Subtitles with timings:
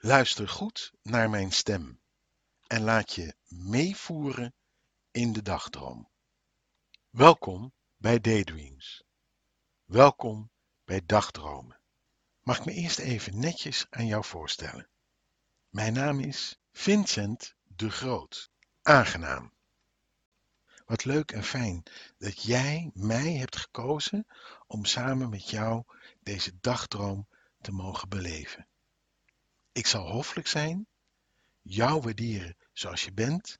[0.00, 2.00] Luister goed naar mijn stem
[2.66, 4.54] en laat je meevoeren
[5.10, 6.10] in de dagdroom.
[7.10, 9.04] Welkom bij Daydreams.
[9.84, 10.50] Welkom
[10.84, 11.80] bij Dagdromen.
[12.42, 14.88] Mag ik me eerst even netjes aan jou voorstellen?
[15.68, 18.50] Mijn naam is Vincent de Groot.
[18.82, 19.52] Aangenaam.
[20.84, 21.82] Wat leuk en fijn
[22.18, 24.26] dat jij mij hebt gekozen
[24.66, 25.84] om samen met jou
[26.20, 27.28] deze dagdroom
[27.60, 28.67] te mogen beleven.
[29.78, 30.86] Ik zal hoffelijk zijn,
[31.62, 33.58] jou waarderen zoals je bent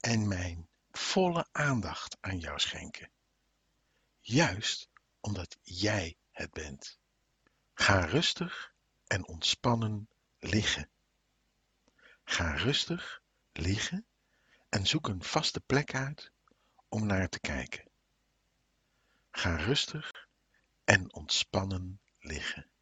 [0.00, 3.10] en mijn volle aandacht aan jou schenken.
[4.20, 4.88] Juist
[5.20, 6.98] omdat jij het bent.
[7.74, 8.74] Ga rustig
[9.06, 10.90] en ontspannen liggen.
[12.24, 14.06] Ga rustig liggen
[14.68, 16.32] en zoek een vaste plek uit
[16.88, 17.88] om naar te kijken.
[19.30, 20.28] Ga rustig
[20.84, 22.72] en ontspannen liggen.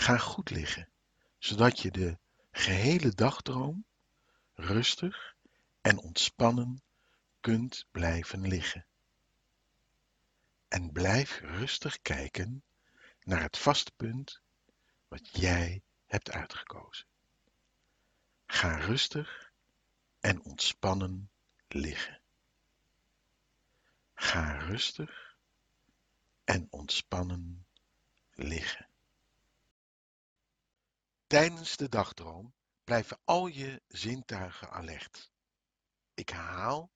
[0.00, 0.88] Ga goed liggen,
[1.38, 2.18] zodat je de
[2.50, 3.84] gehele dagdroom
[4.54, 5.36] rustig
[5.80, 6.82] en ontspannen
[7.40, 8.86] kunt blijven liggen.
[10.68, 12.62] En blijf rustig kijken
[13.24, 14.40] naar het vaste punt
[15.08, 17.06] wat jij hebt uitgekozen.
[18.46, 19.52] Ga rustig
[20.20, 21.30] en ontspannen
[21.68, 22.20] liggen.
[24.14, 25.36] Ga rustig
[26.44, 27.66] en ontspannen
[28.34, 28.89] liggen.
[31.30, 35.32] Tijdens de dagdroom blijven al je zintuigen alert.
[36.14, 36.92] Ik herhaal,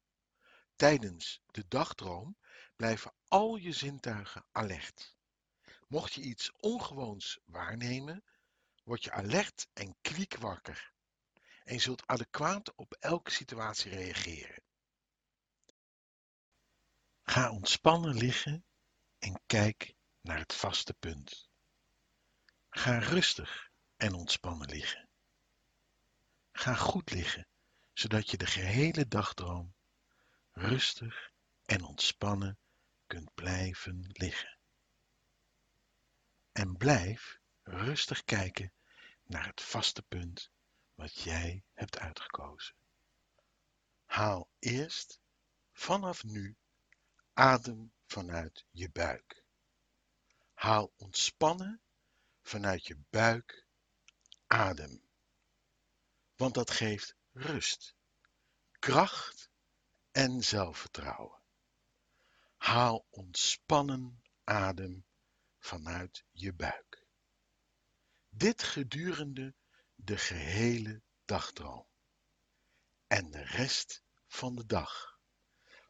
[0.76, 2.38] tijdens de dagdroom
[2.76, 5.16] blijven al je zintuigen alert.
[5.88, 8.24] Mocht je iets ongewoons waarnemen,
[8.84, 10.92] word je alert en kwiekwakker
[11.64, 14.62] en zult adequaat op elke situatie reageren.
[17.22, 18.64] Ga ontspannen liggen
[19.18, 21.48] en kijk naar het vaste punt.
[22.70, 23.72] Ga rustig
[24.04, 25.08] en ontspannen liggen.
[26.52, 27.46] Ga goed liggen,
[27.92, 29.74] zodat je de gehele dagdroom
[30.52, 31.32] rustig
[31.64, 32.58] en ontspannen
[33.06, 34.58] kunt blijven liggen.
[36.52, 38.72] En blijf rustig kijken
[39.22, 40.50] naar het vaste punt
[40.94, 42.74] wat jij hebt uitgekozen.
[44.04, 45.20] Haal eerst
[45.72, 46.56] vanaf nu
[47.32, 49.44] adem vanuit je buik.
[50.54, 51.80] Haal ontspannen
[52.42, 53.63] vanuit je buik
[54.54, 55.02] adem.
[56.36, 57.96] Want dat geeft rust,
[58.78, 59.50] kracht
[60.10, 61.42] en zelfvertrouwen.
[62.56, 65.06] Haal ontspannen adem
[65.58, 67.06] vanuit je buik.
[68.28, 69.54] Dit gedurende
[69.94, 71.86] de gehele dagdroom
[73.06, 75.18] en de rest van de dag,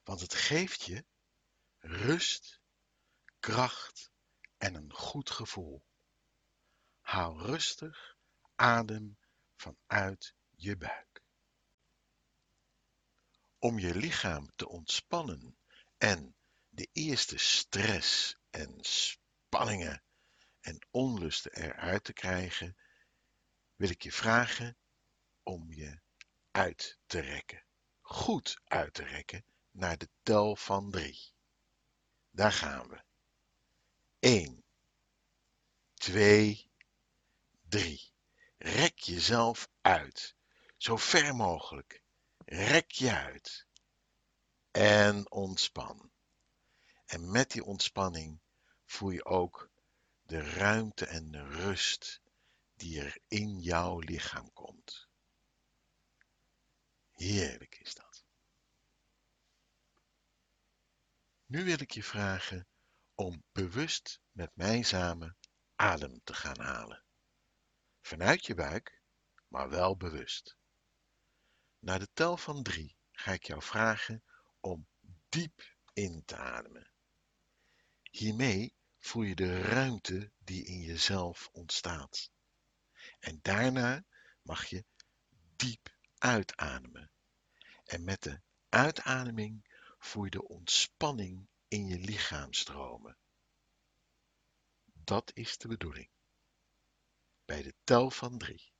[0.04, 1.04] want het geeft je
[1.78, 2.60] rust,
[3.40, 4.10] kracht
[4.56, 5.86] en een goed gevoel.
[7.00, 8.14] Haal rustig
[8.54, 9.18] adem
[9.56, 11.22] vanuit je buik.
[13.58, 15.58] Om je lichaam te ontspannen
[15.98, 16.36] en
[16.68, 20.02] de eerste stress en spanningen
[20.60, 22.76] en onlusten eruit te krijgen,
[23.74, 24.76] wil ik je vragen
[25.42, 26.00] om je
[26.50, 27.64] uit te rekken.
[28.00, 31.32] Goed uit te rekken naar de tel van drie.
[32.30, 33.02] Daar gaan we.
[34.18, 34.64] 1,
[35.94, 36.70] 2,
[37.68, 38.13] 3.
[38.64, 40.36] Rek jezelf uit.
[40.76, 42.02] Zo ver mogelijk.
[42.44, 43.66] Rek je uit.
[44.70, 46.12] En ontspan.
[47.04, 48.40] En met die ontspanning
[48.84, 49.70] voel je ook
[50.22, 52.20] de ruimte en de rust
[52.74, 55.08] die er in jouw lichaam komt.
[57.10, 58.24] Heerlijk is dat.
[61.46, 62.68] Nu wil ik je vragen
[63.14, 65.36] om bewust met mij samen
[65.76, 67.03] adem te gaan halen.
[68.04, 69.02] Vanuit je buik,
[69.48, 70.56] maar wel bewust.
[71.78, 74.24] Na de tel van drie ga ik jou vragen
[74.60, 74.86] om
[75.28, 76.90] diep in te ademen.
[78.10, 82.30] Hiermee voel je de ruimte die in jezelf ontstaat.
[83.18, 84.04] En daarna
[84.42, 84.84] mag je
[85.56, 87.10] diep uitademen.
[87.84, 93.16] En met de uitademing voel je de ontspanning in je lichaam stromen.
[94.84, 96.12] Dat is de bedoeling.
[97.54, 98.72] Bij de tel van drie.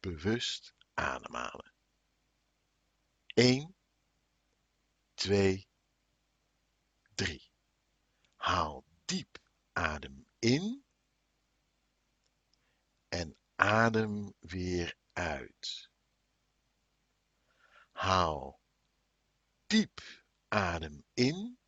[0.00, 1.74] Bewust ademhalen.
[3.26, 3.76] 1,
[5.14, 5.68] 2,
[7.14, 7.50] 3.
[8.36, 9.38] Haal diep
[9.72, 10.84] adem in
[13.08, 15.90] en adem weer uit.
[17.92, 18.60] Haal
[19.66, 21.58] diep adem in,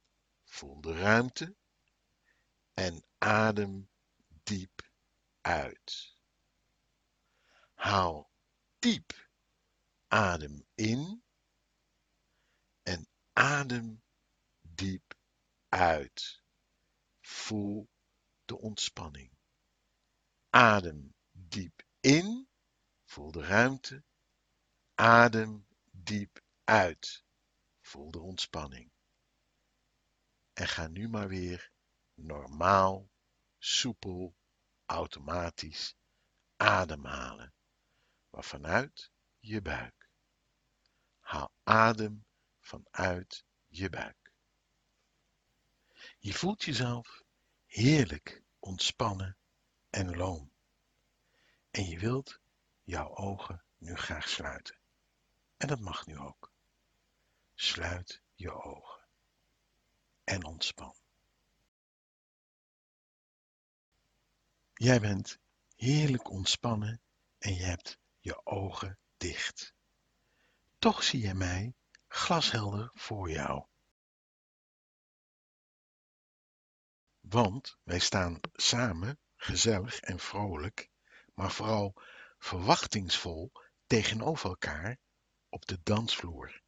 [0.45, 1.57] voel de ruimte
[2.73, 3.91] en adem
[4.43, 4.86] diep
[5.47, 6.17] uit.
[7.75, 8.31] Haal
[8.79, 9.13] diep
[10.09, 11.23] adem in
[12.83, 14.03] en adem
[14.61, 15.15] diep
[15.69, 16.43] uit.
[17.21, 17.89] Voel
[18.45, 19.31] de ontspanning.
[20.51, 22.49] Adem diep in,
[23.05, 24.05] voel de ruimte.
[24.95, 27.25] Adem diep uit,
[27.81, 28.91] voel de ontspanning.
[30.53, 31.73] En ga nu maar weer
[32.15, 33.11] normaal,
[33.59, 34.37] soepel,
[34.87, 35.95] automatisch
[36.57, 37.53] ademhalen,
[38.31, 40.09] maar vanuit je buik.
[41.21, 42.25] Haal adem
[42.61, 44.33] vanuit je buik.
[46.19, 47.23] Je voelt jezelf
[47.67, 49.37] heerlijk ontspannen
[49.91, 50.53] en loom.
[51.71, 52.41] En je wilt
[52.83, 54.79] jouw ogen nu graag sluiten.
[55.57, 56.53] En dat mag nu ook.
[57.55, 59.09] Sluit je ogen
[60.25, 60.95] en ontspan.
[64.79, 65.39] Jij bent
[65.77, 67.01] heerlijk ontspannen
[67.39, 69.75] en je hebt je ogen dicht.
[70.79, 71.75] Toch zie je mij
[72.09, 73.67] glashelder voor jou.
[77.21, 80.91] Want wij staan samen, gezellig en vrolijk,
[81.35, 81.95] maar vooral
[82.39, 83.53] verwachtingsvol
[83.87, 84.99] tegenover elkaar
[85.49, 86.63] op de dansvloer.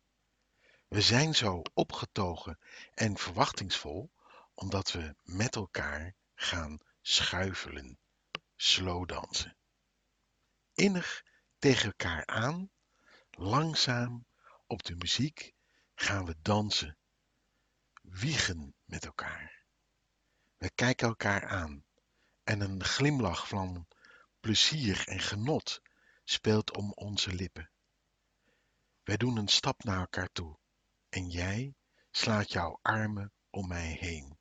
[0.87, 2.59] We zijn zo opgetogen
[2.95, 4.11] en verwachtingsvol
[4.55, 6.79] omdat we met elkaar gaan
[7.09, 7.99] schuifelen,
[8.57, 9.57] slowdansen.
[10.75, 11.25] Innig
[11.59, 12.71] tegen elkaar aan,
[13.31, 14.27] langzaam
[14.67, 15.55] op de muziek
[15.95, 16.99] gaan we dansen,
[18.03, 19.65] wiegen met elkaar.
[20.57, 21.85] We kijken elkaar aan
[22.45, 23.89] en een glimlach van
[24.41, 25.83] plezier en genot
[26.25, 27.71] speelt om onze lippen.
[29.03, 30.59] Wij doen een stap naar elkaar toe
[31.09, 31.75] en jij
[32.11, 34.39] slaat jouw armen om mij heen.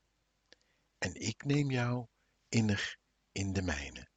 [0.97, 2.07] En ik neem jou
[2.49, 2.97] innig
[3.31, 4.07] in de mijne.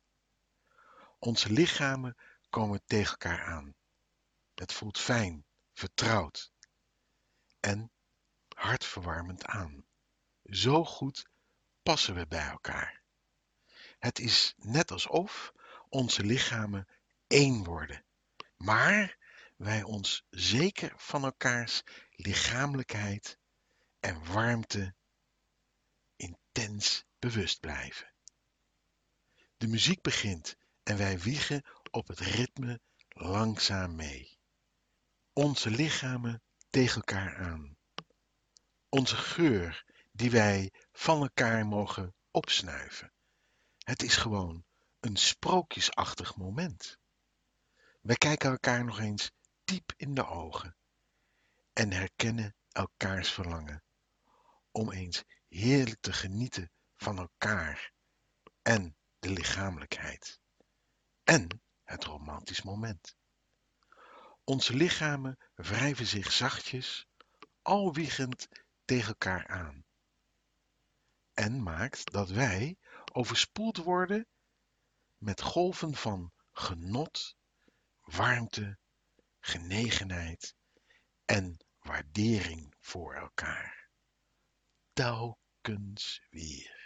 [1.19, 2.17] Onze lichamen
[2.49, 3.75] komen tegen elkaar aan.
[4.55, 6.53] Het voelt fijn, vertrouwd
[7.61, 7.91] en
[8.49, 9.85] hartverwarmend aan.
[10.43, 11.29] Zo goed
[11.83, 13.03] passen we bij elkaar.
[13.99, 15.53] Het is net alsof
[15.89, 16.89] onze lichamen
[17.27, 18.05] één worden,
[18.57, 19.19] maar
[19.57, 23.39] wij ons zeker van elkaars lichamelijkheid
[24.01, 24.95] en warmte
[26.17, 28.10] intens bewust blijven.
[29.61, 34.39] De muziek begint en wij wiegen op het ritme langzaam mee.
[35.33, 37.77] Onze lichamen tegen elkaar aan.
[38.89, 43.13] Onze geur die wij van elkaar mogen opsnuiven.
[43.79, 44.65] Het is gewoon
[45.01, 46.99] een sprookjesachtig moment.
[48.01, 49.31] Wij kijken elkaar nog eens
[49.65, 50.77] diep in de ogen
[51.73, 53.83] en herkennen elkaars verlangen
[54.71, 57.93] om eens heerlijk te genieten van elkaar
[58.63, 60.41] en de lichamelijkheid
[61.25, 63.17] en het romantisch moment.
[64.45, 67.09] Onze lichamen wrijven zich zachtjes,
[67.63, 68.49] al wiegend
[68.85, 69.85] tegen elkaar aan
[71.41, 72.79] en maakt dat wij
[73.13, 74.27] overspoeld worden
[75.17, 77.37] met golven van genot,
[78.01, 78.79] warmte,
[79.41, 80.55] genegenheid
[81.25, 83.89] en waardering voor elkaar.
[84.93, 86.80] Telkens weer.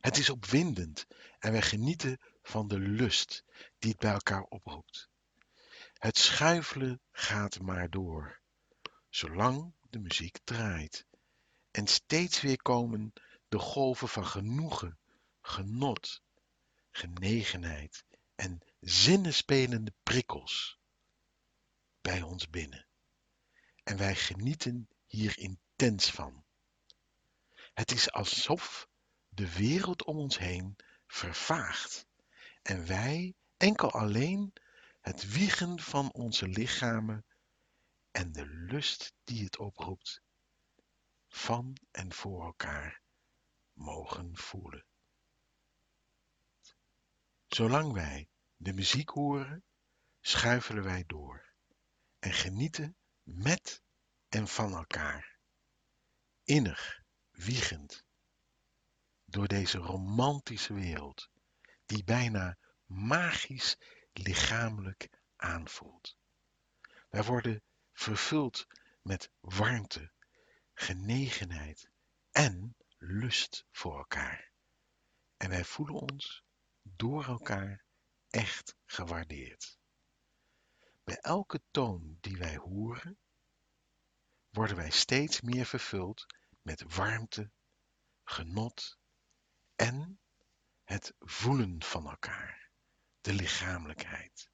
[0.00, 1.06] Het is opwindend
[1.38, 3.44] en wij genieten van de lust
[3.78, 5.08] die het bij elkaar oproept.
[5.92, 8.40] Het schuifelen gaat maar door,
[9.08, 11.06] zolang de muziek draait.
[11.70, 13.12] En steeds weer komen
[13.48, 14.98] de golven van genoegen,
[15.40, 16.22] genot,
[16.90, 18.04] genegenheid
[18.34, 20.78] en zinnenspelende prikkels
[22.00, 22.86] bij ons binnen.
[23.82, 26.44] En wij genieten hier intens van.
[27.72, 28.88] Het is alsof
[29.30, 32.06] de wereld om ons heen vervaagt
[32.62, 34.52] en wij enkel alleen
[35.00, 37.24] het wiegen van onze lichamen
[38.10, 40.22] en de lust die het oproept
[41.28, 43.02] van en voor elkaar
[43.72, 44.84] mogen voelen.
[47.46, 49.64] Zolang wij de muziek horen,
[50.20, 51.52] schuifelen wij door
[52.18, 53.82] en genieten met
[54.28, 55.38] en van elkaar.
[56.44, 58.04] Innig, wiegend,
[59.30, 61.30] door deze romantische wereld,
[61.86, 63.76] die bijna magisch
[64.12, 66.16] lichamelijk aanvoelt.
[67.08, 68.66] Wij worden vervuld
[69.02, 70.12] met warmte,
[70.74, 71.90] genegenheid
[72.30, 74.50] en lust voor elkaar.
[75.36, 76.44] En wij voelen ons
[76.82, 77.84] door elkaar
[78.28, 79.78] echt gewaardeerd.
[81.04, 83.18] Bij elke toon die wij horen,
[84.48, 86.26] worden wij steeds meer vervuld
[86.62, 87.50] met warmte,
[88.24, 88.98] genot
[89.80, 90.20] en
[90.84, 92.70] het voelen van elkaar.
[93.20, 94.50] de lichamelijkheid.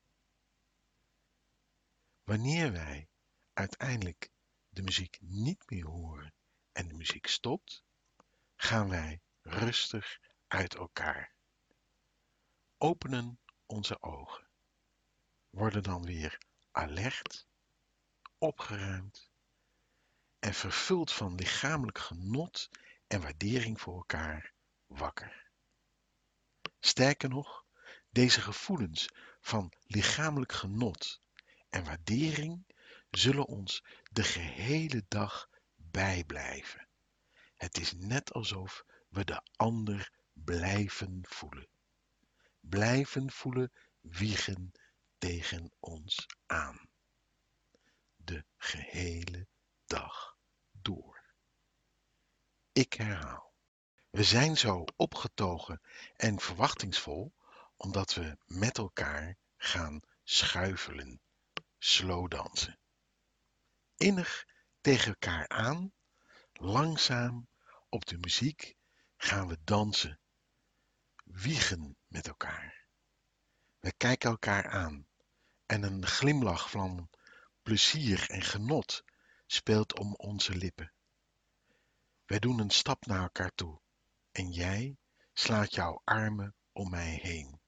[2.23, 3.09] Wanneer wij
[3.53, 4.31] uiteindelijk
[4.69, 6.35] de muziek niet meer horen
[6.73, 7.85] en de muziek stopt,
[8.57, 11.35] gaan wij rustig uit elkaar.
[12.79, 14.49] Openen onze ogen,
[15.51, 16.39] worden dan weer
[16.71, 17.47] alert,
[18.39, 19.31] opgeruimd
[20.39, 22.71] en vervuld van lichamelijk genot
[23.07, 24.55] en waardering voor elkaar
[24.87, 25.51] wakker.
[26.81, 27.65] Sterker nog,
[28.11, 29.09] deze gevoelens
[29.41, 31.21] van lichamelijk genot
[31.69, 32.67] en waardering
[33.11, 36.89] zullen ons de gehele dag bijblijven.
[37.55, 41.69] Het is net alsof we de ander blijven voelen.
[42.61, 44.73] Blijven voelen wiegen
[45.19, 46.89] tegen ons aan.
[48.17, 49.47] De gehele
[49.87, 50.37] dag
[50.73, 51.25] door.
[52.73, 53.46] Ik herhaal.
[54.17, 55.81] We zijn zo opgetogen
[56.17, 57.35] en verwachtingsvol
[57.77, 61.21] omdat we met elkaar gaan schuifelen,
[61.79, 62.79] slow dansen.
[63.97, 64.47] Innig
[64.81, 65.93] tegen elkaar aan,
[66.53, 67.49] langzaam
[67.89, 68.77] op de muziek
[69.17, 70.21] gaan we dansen,
[71.25, 72.87] wiegen met elkaar.
[73.79, 75.07] We kijken elkaar aan
[75.67, 77.11] en een glimlach van
[77.63, 79.05] plezier en genot
[79.47, 80.93] speelt om onze lippen.
[82.27, 83.85] Wij doen een stap naar elkaar toe
[84.37, 84.97] en jij
[85.33, 87.61] slaat jouw armen om mij heen.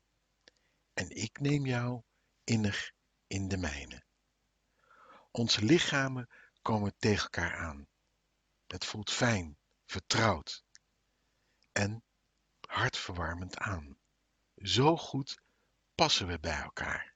[0.95, 2.03] En ik neem jou
[2.45, 2.93] innig
[3.27, 4.05] in de mijne.
[5.31, 6.29] Onze lichamen
[6.63, 7.89] komen tegen elkaar aan.
[8.67, 10.65] Het voelt fijn, vertrouwd
[11.73, 12.05] en
[12.61, 13.99] hartverwarmend aan.
[14.55, 15.41] Zo goed
[15.95, 17.15] passen we bij elkaar.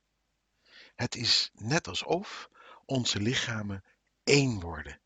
[0.94, 2.48] Het is net alsof
[2.84, 3.84] onze lichamen
[4.24, 5.00] één worden,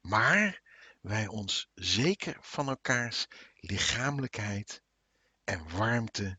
[0.00, 0.69] maar
[1.00, 4.82] wij ons zeker van elkaars lichamelijkheid
[5.44, 6.38] en warmte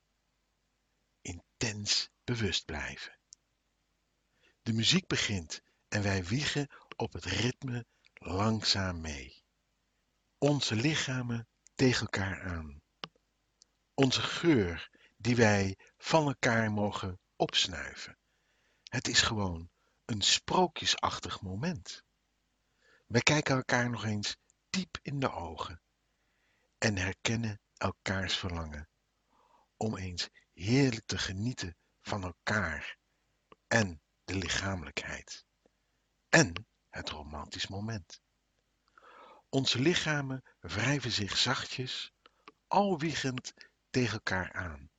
[1.21, 3.19] intens bewust blijven.
[4.61, 9.43] De muziek begint en wij wiegen op het ritme langzaam mee.
[10.37, 12.81] Onze lichamen tegen elkaar aan.
[13.93, 18.17] Onze geur die wij van elkaar mogen opsnuiven.
[18.83, 19.69] Het is gewoon
[20.05, 22.03] een sprookjesachtig moment.
[23.07, 24.37] Wij kijken elkaar nog eens
[24.71, 25.81] diep in de ogen
[26.77, 28.89] en herkennen elkaars verlangen
[29.77, 32.97] om eens heerlijk te genieten van elkaar
[33.67, 35.45] en de lichamelijkheid
[36.29, 38.21] en het romantisch moment.
[39.49, 42.13] Onze lichamen wrijven zich zachtjes,
[42.67, 43.53] al wiegend
[43.89, 44.91] tegen elkaar aan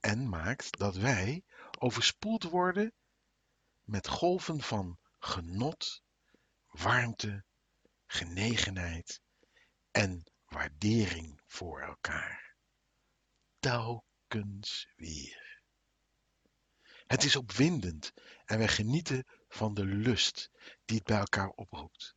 [0.00, 1.44] en maakt dat wij
[1.78, 2.94] overspoeld worden
[3.82, 6.02] met golven van genot,
[6.66, 7.44] warmte,
[8.12, 9.20] genegenheid
[9.90, 12.54] en waardering voor elkaar.
[13.58, 15.60] Telkens weer.
[17.06, 18.12] Het is opwindend
[18.44, 20.50] en wij genieten van de lust
[20.84, 22.14] die het bij elkaar oproept.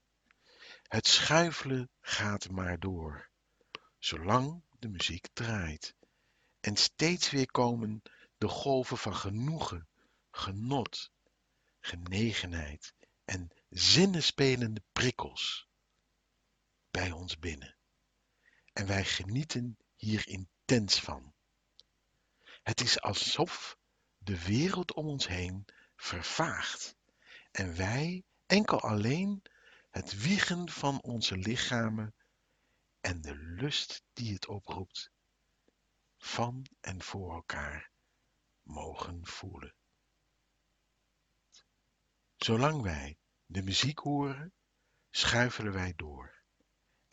[0.84, 3.30] Het schuifelen gaat maar door,
[4.00, 5.96] zolang de muziek draait.
[6.60, 8.02] En steeds weer komen
[8.38, 9.88] de golven van genoegen,
[10.32, 11.12] genot,
[11.80, 12.94] genegenheid
[13.25, 15.68] en zinnenspelende prikkels
[16.96, 17.75] bij ons binnen.
[18.74, 21.34] En wij genieten hier intens van.
[22.64, 23.78] Het is alsof
[24.18, 26.96] de wereld om ons heen vervaagt
[27.52, 29.42] en wij enkel alleen
[29.90, 32.16] het wiegen van onze lichamen
[33.02, 35.12] en de lust die het oproept
[36.18, 37.92] van en voor elkaar
[38.62, 39.75] mogen voelen.
[42.36, 44.54] Zolang wij de muziek horen,
[45.10, 46.35] schuifelen wij door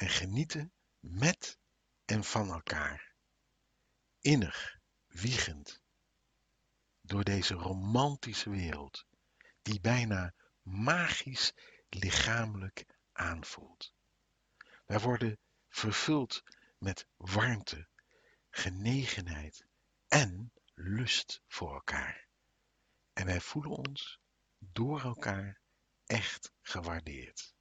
[0.03, 1.59] en genieten met
[2.05, 3.15] en van elkaar,
[4.21, 5.81] innig, wiegend,
[7.01, 9.07] door deze romantische wereld,
[9.63, 11.53] die bijna magisch
[11.89, 13.95] lichamelijk aanvoelt.
[14.87, 16.43] Wij worden vervuld
[16.79, 17.89] met warmte,
[18.51, 19.67] genegenheid
[20.09, 22.27] en lust voor elkaar.
[23.13, 24.21] En wij voelen ons
[24.59, 25.61] door elkaar
[26.07, 27.55] echt gewaardeerd.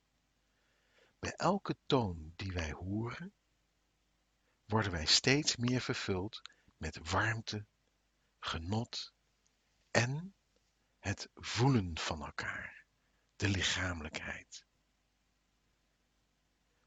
[1.22, 3.34] Bij elke toon die wij horen,
[4.66, 6.42] worden wij steeds meer vervuld
[6.78, 7.66] met warmte,
[8.40, 9.14] genot
[9.92, 10.36] en
[11.00, 12.86] het voelen van elkaar,
[13.36, 14.66] de lichamelijkheid.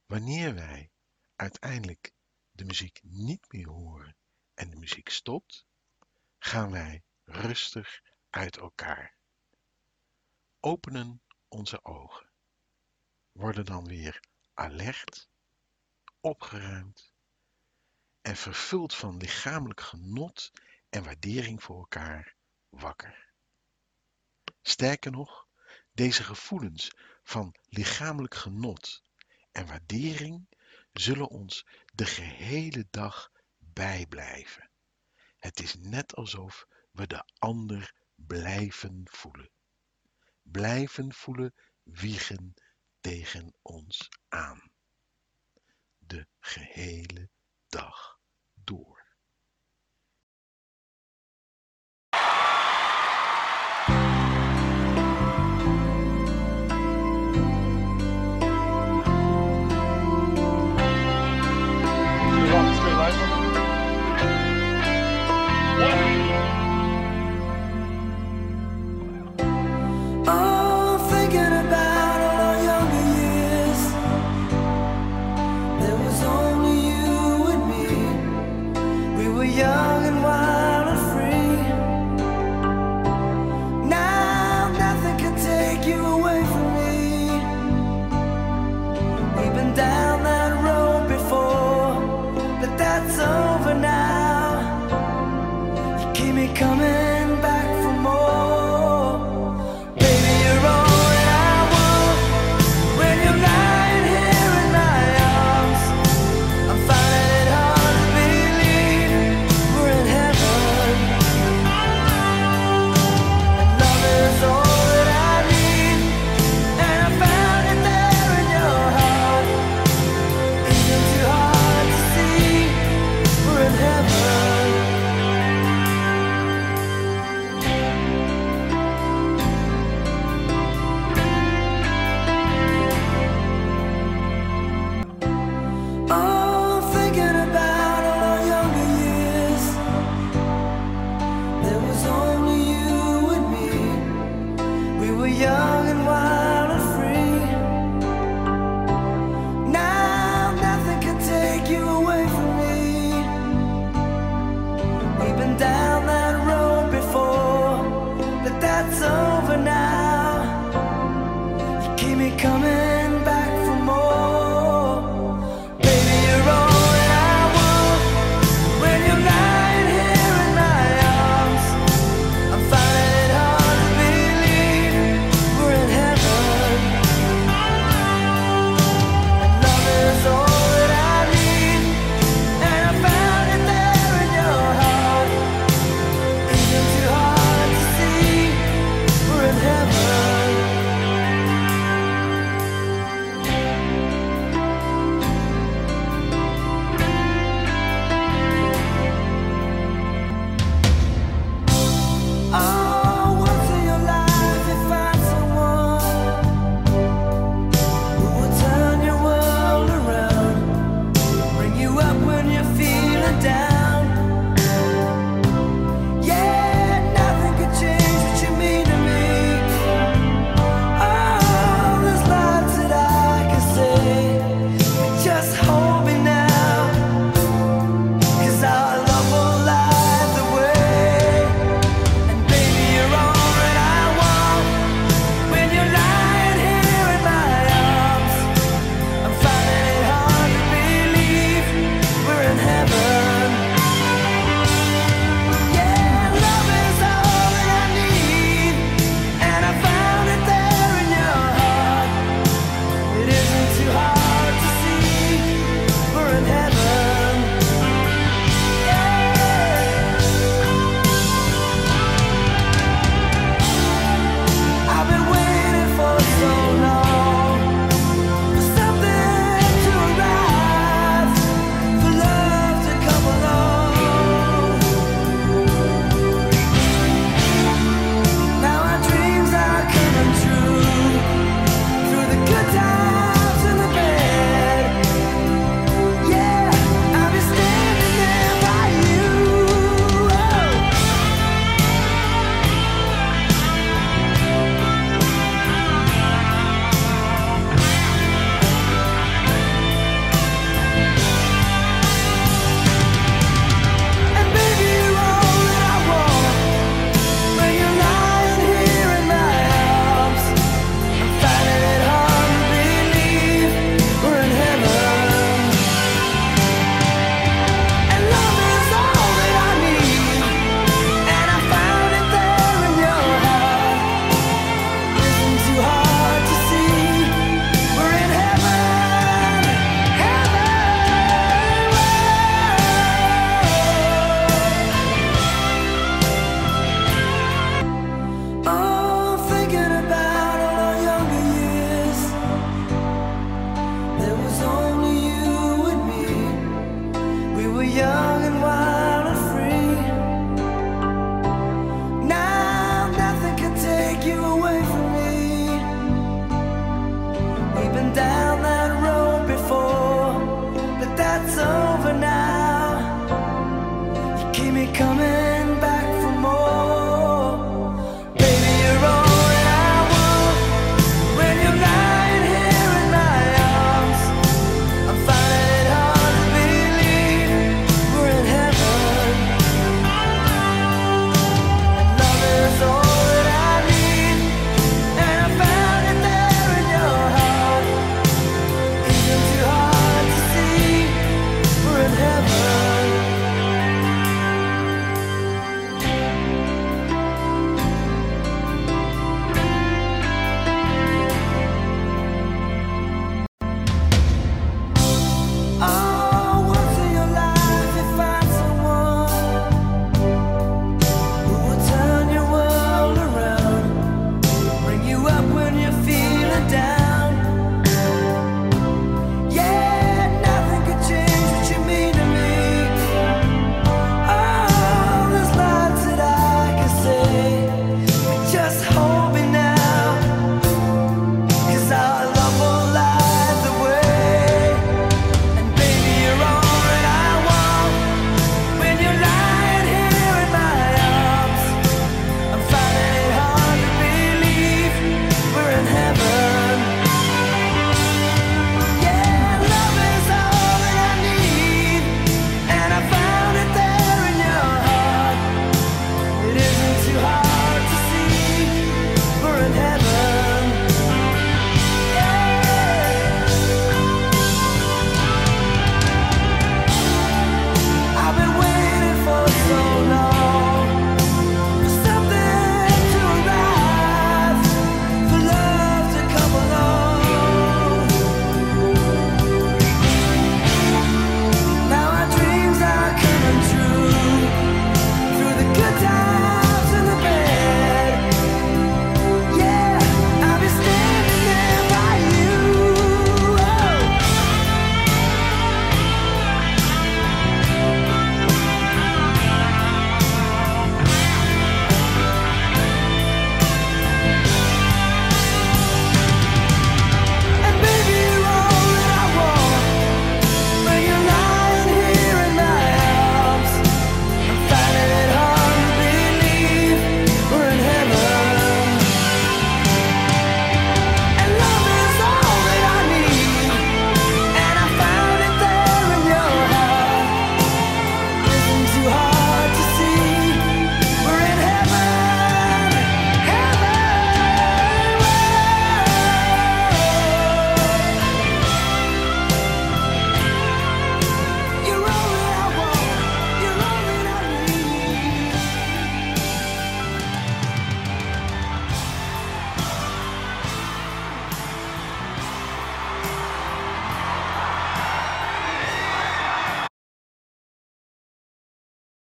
[0.07, 0.91] Wanneer wij
[1.37, 2.14] uiteindelijk
[2.50, 4.17] de muziek niet meer horen
[4.55, 5.67] en de muziek stopt,
[6.38, 9.17] gaan wij rustig uit elkaar.
[10.61, 12.34] Openen onze ogen,
[13.35, 14.21] worden dan weer
[14.55, 15.29] alert,
[16.21, 17.12] opgeruimd
[18.21, 20.53] en vervuld van lichamelijk genot
[20.88, 22.35] en waardering voor elkaar
[22.69, 23.33] wakker.
[24.62, 25.49] Sterker nog,
[25.93, 26.91] deze gevoelens
[27.23, 29.03] van lichamelijk genot
[29.53, 30.47] en waardering
[30.93, 34.71] zullen ons de gehele dag bijblijven.
[35.38, 39.50] Het is net alsof we de ander blijven voelen.
[40.43, 42.55] Blijven voelen wiegen
[43.04, 44.73] tegen ons aan.
[45.99, 47.30] De gehele
[47.68, 48.20] dag
[48.54, 49.03] door.